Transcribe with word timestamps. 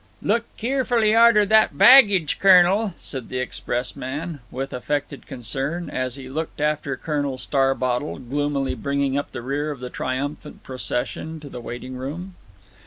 "Look 0.23 0.45
keerfully 0.57 1.13
arter 1.13 1.45
that 1.45 1.77
baggage, 1.77 2.39
Kernel," 2.39 2.95
said 2.97 3.29
the 3.29 3.37
expressman, 3.37 4.39
with 4.49 4.73
affected 4.73 5.27
concern, 5.27 5.91
as 5.91 6.15
he 6.15 6.27
looked 6.27 6.59
after 6.59 6.97
Colonel 6.97 7.37
Starbottle, 7.37 8.17
gloomily 8.27 8.73
bringing 8.73 9.15
up 9.15 9.31
the 9.31 9.43
rear 9.43 9.69
of 9.69 9.79
the 9.79 9.91
triumphant 9.91 10.63
procession 10.63 11.39
to 11.41 11.49
the 11.49 11.61
waiting 11.61 11.97
room. 11.97 12.33